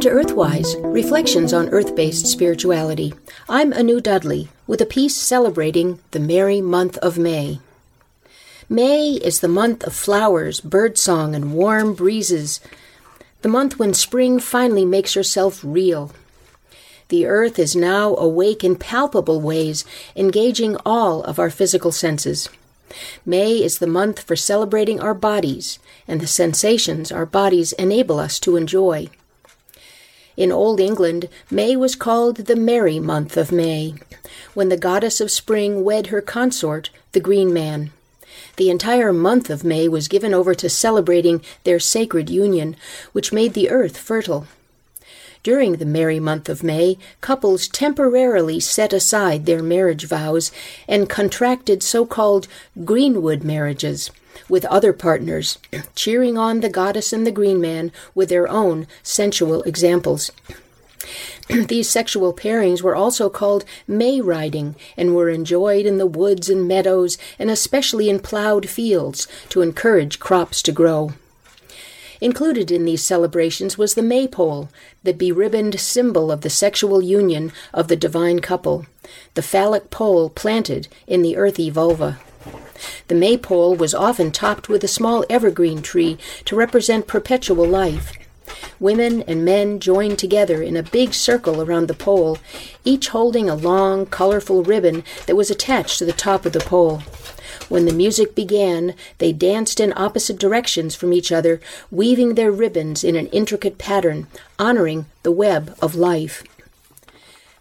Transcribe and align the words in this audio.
Welcome 0.00 0.24
to 0.24 0.34
Earthwise, 0.34 0.94
reflections 0.94 1.52
on 1.52 1.68
earth 1.68 1.94
based 1.94 2.24
spirituality. 2.26 3.12
I'm 3.50 3.74
Anu 3.74 4.00
Dudley 4.00 4.48
with 4.66 4.80
a 4.80 4.86
piece 4.86 5.14
celebrating 5.14 5.98
the 6.12 6.20
merry 6.20 6.62
month 6.62 6.96
of 6.98 7.18
May. 7.18 7.60
May 8.66 9.10
is 9.16 9.40
the 9.40 9.48
month 9.48 9.84
of 9.84 9.94
flowers, 9.94 10.60
birdsong, 10.60 11.34
and 11.34 11.52
warm 11.52 11.92
breezes, 11.92 12.60
the 13.42 13.50
month 13.50 13.78
when 13.78 13.92
spring 13.92 14.38
finally 14.38 14.86
makes 14.86 15.12
herself 15.12 15.60
real. 15.62 16.12
The 17.08 17.26
earth 17.26 17.58
is 17.58 17.76
now 17.76 18.16
awake 18.16 18.64
in 18.64 18.76
palpable 18.76 19.42
ways, 19.42 19.84
engaging 20.16 20.78
all 20.86 21.22
of 21.24 21.38
our 21.38 21.50
physical 21.50 21.92
senses. 21.92 22.48
May 23.26 23.62
is 23.62 23.80
the 23.80 23.86
month 23.86 24.22
for 24.22 24.34
celebrating 24.34 24.98
our 24.98 25.14
bodies 25.14 25.78
and 26.08 26.22
the 26.22 26.26
sensations 26.26 27.12
our 27.12 27.26
bodies 27.26 27.74
enable 27.74 28.18
us 28.18 28.40
to 28.40 28.56
enjoy. 28.56 29.10
In 30.40 30.50
Old 30.50 30.80
England, 30.80 31.28
May 31.50 31.76
was 31.76 31.94
called 31.94 32.36
the 32.36 32.56
merry 32.56 32.98
month 32.98 33.36
of 33.36 33.52
May, 33.52 33.92
when 34.54 34.70
the 34.70 34.78
goddess 34.78 35.20
of 35.20 35.30
spring 35.30 35.84
wed 35.84 36.06
her 36.06 36.22
consort, 36.22 36.88
the 37.12 37.20
green 37.20 37.52
man. 37.52 37.90
The 38.56 38.70
entire 38.70 39.12
month 39.12 39.50
of 39.50 39.64
May 39.64 39.86
was 39.86 40.08
given 40.08 40.32
over 40.32 40.54
to 40.54 40.70
celebrating 40.70 41.42
their 41.64 41.78
sacred 41.78 42.30
union, 42.30 42.74
which 43.12 43.34
made 43.34 43.52
the 43.52 43.68
earth 43.68 43.98
fertile. 43.98 44.46
During 45.42 45.76
the 45.76 45.86
merry 45.86 46.20
month 46.20 46.50
of 46.50 46.62
May, 46.62 46.98
couples 47.22 47.66
temporarily 47.66 48.60
set 48.60 48.92
aside 48.92 49.46
their 49.46 49.62
marriage 49.62 50.06
vows 50.06 50.52
and 50.86 51.08
contracted 51.08 51.82
so 51.82 52.04
called 52.04 52.46
greenwood 52.84 53.42
marriages 53.42 54.10
with 54.50 54.66
other 54.66 54.92
partners, 54.92 55.58
cheering 55.94 56.36
on 56.36 56.60
the 56.60 56.68
goddess 56.68 57.12
and 57.12 57.26
the 57.26 57.32
green 57.32 57.58
man 57.58 57.90
with 58.14 58.28
their 58.28 58.48
own 58.48 58.86
sensual 59.02 59.62
examples. 59.62 60.30
These 61.48 61.88
sexual 61.88 62.34
pairings 62.34 62.82
were 62.82 62.94
also 62.94 63.30
called 63.30 63.64
May 63.88 64.20
riding 64.20 64.76
and 64.94 65.16
were 65.16 65.30
enjoyed 65.30 65.86
in 65.86 65.96
the 65.96 66.06
woods 66.06 66.50
and 66.50 66.68
meadows 66.68 67.16
and 67.38 67.50
especially 67.50 68.10
in 68.10 68.20
plowed 68.20 68.68
fields 68.68 69.26
to 69.48 69.62
encourage 69.62 70.20
crops 70.20 70.60
to 70.62 70.72
grow. 70.72 71.14
Included 72.20 72.70
in 72.70 72.84
these 72.84 73.02
celebrations 73.02 73.78
was 73.78 73.94
the 73.94 74.02
maypole, 74.02 74.68
the 75.02 75.14
beribboned 75.14 75.80
symbol 75.80 76.30
of 76.30 76.42
the 76.42 76.50
sexual 76.50 77.02
union 77.02 77.50
of 77.72 77.88
the 77.88 77.96
divine 77.96 78.40
couple, 78.40 78.84
the 79.34 79.42
phallic 79.42 79.90
pole 79.90 80.28
planted 80.28 80.88
in 81.06 81.22
the 81.22 81.36
earthy 81.36 81.70
vulva. 81.70 82.18
The 83.08 83.14
maypole 83.14 83.74
was 83.74 83.94
often 83.94 84.32
topped 84.32 84.68
with 84.68 84.84
a 84.84 84.88
small 84.88 85.24
evergreen 85.30 85.80
tree 85.80 86.18
to 86.44 86.56
represent 86.56 87.06
perpetual 87.06 87.66
life. 87.66 88.12
Women 88.78 89.22
and 89.22 89.44
men 89.44 89.80
joined 89.80 90.18
together 90.18 90.62
in 90.62 90.76
a 90.76 90.82
big 90.82 91.14
circle 91.14 91.62
around 91.62 91.86
the 91.86 91.94
pole, 91.94 92.38
each 92.84 93.08
holding 93.08 93.48
a 93.48 93.54
long, 93.54 94.06
colorful 94.06 94.62
ribbon 94.62 95.04
that 95.26 95.36
was 95.36 95.50
attached 95.50 95.98
to 95.98 96.04
the 96.04 96.12
top 96.12 96.44
of 96.44 96.52
the 96.52 96.60
pole. 96.60 97.02
When 97.70 97.84
the 97.84 97.92
music 97.92 98.34
began, 98.34 98.94
they 99.18 99.32
danced 99.32 99.78
in 99.78 99.92
opposite 99.94 100.40
directions 100.40 100.96
from 100.96 101.12
each 101.12 101.30
other, 101.30 101.60
weaving 101.88 102.34
their 102.34 102.50
ribbons 102.50 103.04
in 103.04 103.14
an 103.14 103.28
intricate 103.28 103.78
pattern, 103.78 104.26
honoring 104.58 105.06
the 105.22 105.30
web 105.30 105.76
of 105.80 105.94
life. 105.94 106.42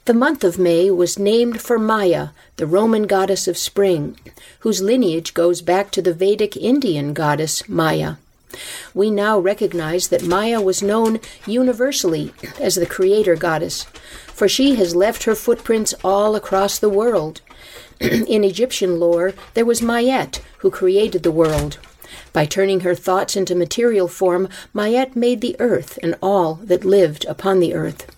The 0.06 0.16
month 0.16 0.44
of 0.44 0.58
May 0.58 0.90
was 0.90 1.20
named 1.20 1.62
for 1.62 1.78
Maya, 1.78 2.30
the 2.56 2.66
Roman 2.66 3.04
goddess 3.04 3.48
of 3.48 3.56
spring, 3.56 4.18
whose 4.62 4.82
lineage 4.82 5.36
goes 5.36 5.62
back 5.62 5.92
to 5.92 6.02
the 6.02 6.16
Vedic 6.16 6.58
Indian 6.58 7.14
goddess 7.14 7.70
Maya. 7.70 8.16
We 8.94 9.12
now 9.12 9.40
recognize 9.40 10.08
that 10.08 10.26
Maya 10.26 10.62
was 10.62 10.82
known 10.82 11.20
universally 11.46 12.34
as 12.60 12.76
the 12.76 12.86
creator 12.86 13.36
goddess, 13.36 13.84
for 14.28 14.48
she 14.48 14.76
has 14.76 14.96
left 14.96 15.24
her 15.24 15.36
footprints 15.36 15.94
all 16.04 16.36
across 16.36 16.80
the 16.80 16.90
world, 16.90 17.42
in 18.00 18.46
Egyptian 18.46 19.00
lore, 19.00 19.34
there 19.56 19.66
was 19.66 19.82
Mayet, 19.82 20.40
who 20.60 20.72
created 20.72 21.24
the 21.24 21.32
world. 21.32 21.78
By 22.32 22.46
turning 22.46 22.82
her 22.82 22.96
thoughts 22.96 23.36
into 23.36 23.56
material 23.56 24.08
form, 24.08 24.48
Mayet 24.74 25.16
made 25.16 25.42
the 25.42 25.58
earth 25.60 26.00
and 26.02 26.16
all 26.22 26.56
that 26.64 26.86
lived 26.86 27.26
upon 27.26 27.60
the 27.60 27.74
earth. 27.74 28.10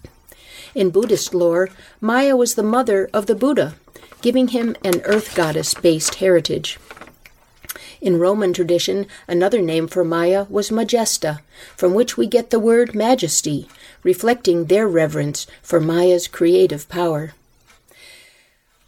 In 0.75 0.92
Buddhist 0.92 1.34
lore, 1.34 1.69
Maya 2.00 2.36
was 2.36 2.53
the 2.53 2.63
mother 2.63 3.09
of 3.12 3.25
the 3.25 3.36
Buddha, 3.36 3.74
giving 4.22 4.50
him 4.50 4.75
an 4.84 5.02
earth 5.06 5.34
goddess 5.36 5.74
based 5.74 6.16
heritage. 6.16 6.78
In 8.01 8.17
Roman 8.17 8.51
tradition, 8.51 9.06
another 9.28 9.62
name 9.62 9.88
for 9.88 10.03
Maya 10.03 10.47
was 10.50 10.72
Majesta, 10.72 11.41
from 11.78 11.94
which 11.94 12.17
we 12.17 12.25
get 12.25 12.50
the 12.50 12.59
word 12.59 12.95
majesty, 12.95 13.67
reflecting 14.01 14.66
their 14.66 14.88
reverence 14.88 15.45
for 15.62 15.79
Maya's 15.79 16.28
creative 16.28 16.89
power. 16.89 17.34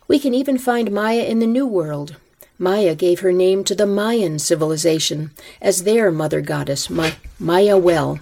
We 0.07 0.18
can 0.18 0.34
even 0.34 0.57
find 0.57 0.91
Maya 0.91 1.24
in 1.24 1.38
the 1.38 1.46
New 1.46 1.68
World. 1.68 2.16
Maya 2.57 2.96
gave 2.96 3.19
her 3.19 3.31
name 3.31 3.63
to 3.66 3.75
the 3.75 3.85
Mayan 3.85 4.40
civilization 4.40 5.30
as 5.62 5.84
their 5.84 6.12
mother 6.12 6.41
goddess, 6.41 6.90
Ma- 6.90 7.12
well, 7.40 8.19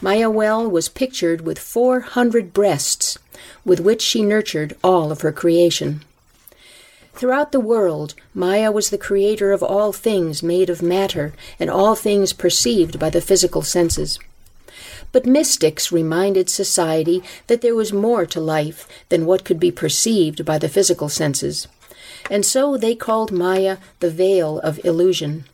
Mayahuel 0.00 0.70
was 0.70 0.88
pictured 0.88 1.42
with 1.42 1.58
400 1.58 2.54
breasts, 2.54 3.18
with 3.66 3.80
which 3.80 4.00
she 4.00 4.22
nurtured 4.22 4.76
all 4.82 5.12
of 5.12 5.20
her 5.20 5.32
creation. 5.32 6.02
Throughout 7.16 7.50
the 7.50 7.60
world, 7.60 8.14
Maya 8.34 8.70
was 8.70 8.90
the 8.90 8.98
creator 8.98 9.52
of 9.52 9.62
all 9.62 9.90
things 9.90 10.42
made 10.42 10.68
of 10.68 10.82
matter 10.82 11.32
and 11.58 11.70
all 11.70 11.94
things 11.94 12.34
perceived 12.34 12.98
by 12.98 13.08
the 13.08 13.22
physical 13.22 13.62
senses. 13.62 14.18
But 15.12 15.24
mystics 15.24 15.90
reminded 15.90 16.50
society 16.50 17.22
that 17.46 17.62
there 17.62 17.74
was 17.74 17.90
more 17.90 18.26
to 18.26 18.38
life 18.38 18.86
than 19.08 19.24
what 19.24 19.46
could 19.46 19.58
be 19.58 19.70
perceived 19.70 20.44
by 20.44 20.58
the 20.58 20.68
physical 20.68 21.08
senses. 21.08 21.68
And 22.30 22.44
so 22.44 22.76
they 22.76 22.94
called 22.94 23.32
Maya 23.32 23.78
the 24.00 24.10
veil 24.10 24.58
of 24.58 24.84
illusion. 24.84 25.46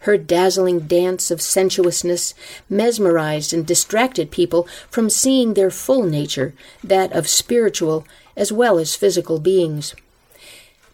Her 0.00 0.16
dazzling 0.16 0.80
dance 0.80 1.30
of 1.30 1.40
sensuousness 1.40 2.34
mesmerized 2.68 3.54
and 3.54 3.64
distracted 3.64 4.32
people 4.32 4.66
from 4.90 5.08
seeing 5.08 5.54
their 5.54 5.70
full 5.70 6.02
nature, 6.02 6.54
that 6.82 7.12
of 7.12 7.28
spiritual 7.28 8.04
as 8.36 8.50
well 8.50 8.80
as 8.80 8.96
physical 8.96 9.38
beings. 9.38 9.94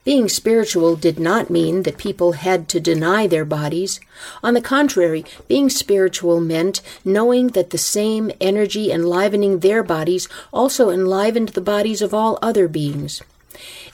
Being 0.02 0.30
spiritual 0.30 0.96
did 0.96 1.20
not 1.20 1.50
mean 1.50 1.82
that 1.82 1.98
people 1.98 2.32
had 2.32 2.68
to 2.70 2.80
deny 2.80 3.26
their 3.26 3.44
bodies. 3.44 4.00
On 4.42 4.54
the 4.54 4.62
contrary, 4.62 5.26
being 5.46 5.68
spiritual 5.68 6.40
meant 6.40 6.80
knowing 7.04 7.48
that 7.48 7.68
the 7.68 7.78
same 7.78 8.30
energy 8.40 8.90
enlivening 8.90 9.58
their 9.58 9.82
bodies 9.82 10.26
also 10.52 10.88
enlivened 10.88 11.50
the 11.50 11.60
bodies 11.60 12.00
of 12.00 12.14
all 12.14 12.38
other 12.40 12.66
beings. 12.66 13.22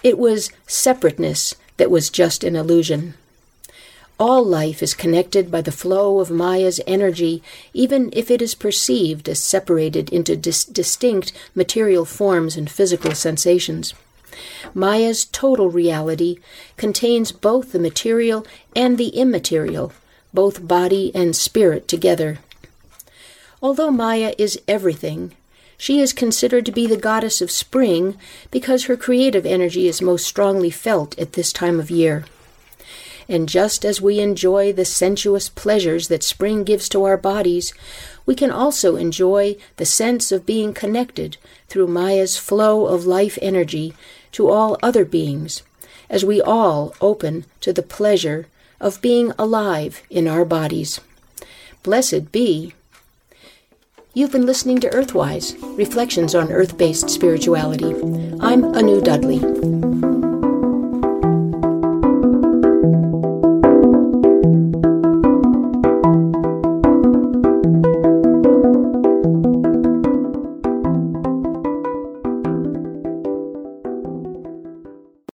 It 0.04 0.16
was 0.16 0.50
separateness 0.68 1.56
that 1.76 1.90
was 1.90 2.08
just 2.08 2.44
an 2.44 2.54
illusion. 2.54 3.14
All 4.18 4.44
life 4.44 4.82
is 4.82 4.94
connected 4.94 5.50
by 5.50 5.60
the 5.60 5.72
flow 5.72 6.20
of 6.20 6.30
Maya's 6.30 6.80
energy, 6.86 7.42
even 7.74 8.10
if 8.12 8.30
it 8.30 8.40
is 8.40 8.54
perceived 8.54 9.28
as 9.28 9.40
separated 9.40 10.10
into 10.10 10.36
dis- 10.36 10.64
distinct 10.64 11.32
material 11.54 12.04
forms 12.04 12.56
and 12.56 12.70
physical 12.70 13.12
sensations. 13.12 13.92
Maya's 14.74 15.24
total 15.24 15.70
reality 15.70 16.38
contains 16.76 17.32
both 17.32 17.72
the 17.72 17.78
material 17.78 18.46
and 18.74 18.98
the 18.98 19.08
immaterial, 19.08 19.92
both 20.34 20.66
body 20.66 21.10
and 21.14 21.34
spirit 21.34 21.88
together. 21.88 22.38
Although 23.62 23.90
Maya 23.90 24.34
is 24.38 24.60
everything, 24.68 25.32
she 25.78 26.00
is 26.00 26.12
considered 26.12 26.64
to 26.66 26.72
be 26.72 26.86
the 26.86 26.96
goddess 26.96 27.40
of 27.40 27.50
spring 27.50 28.16
because 28.50 28.84
her 28.84 28.96
creative 28.96 29.44
energy 29.44 29.88
is 29.88 30.00
most 30.00 30.26
strongly 30.26 30.70
felt 30.70 31.18
at 31.18 31.34
this 31.34 31.52
time 31.52 31.78
of 31.80 31.90
year. 31.90 32.24
And 33.28 33.48
just 33.48 33.84
as 33.84 34.00
we 34.00 34.20
enjoy 34.20 34.72
the 34.72 34.84
sensuous 34.84 35.48
pleasures 35.48 36.08
that 36.08 36.22
spring 36.22 36.62
gives 36.64 36.88
to 36.90 37.04
our 37.04 37.16
bodies, 37.16 37.74
we 38.24 38.34
can 38.34 38.50
also 38.50 38.96
enjoy 38.96 39.56
the 39.76 39.86
sense 39.86 40.30
of 40.30 40.46
being 40.46 40.72
connected 40.72 41.36
through 41.68 41.88
Maya's 41.88 42.36
flow 42.36 42.86
of 42.86 43.06
life 43.06 43.38
energy 43.42 43.94
to 44.32 44.48
all 44.48 44.76
other 44.82 45.04
beings, 45.04 45.62
as 46.08 46.24
we 46.24 46.40
all 46.40 46.94
open 47.00 47.44
to 47.60 47.72
the 47.72 47.82
pleasure 47.82 48.46
of 48.80 49.02
being 49.02 49.32
alive 49.38 50.02
in 50.10 50.28
our 50.28 50.44
bodies. 50.44 51.00
Blessed 51.82 52.30
be. 52.32 52.74
You've 54.14 54.32
been 54.32 54.46
listening 54.46 54.80
to 54.80 54.90
Earthwise, 54.90 55.56
Reflections 55.76 56.34
on 56.34 56.50
Earth 56.50 56.78
Based 56.78 57.10
Spirituality. 57.10 57.90
I'm 58.40 58.64
Anu 58.74 59.00
Dudley. 59.00 59.75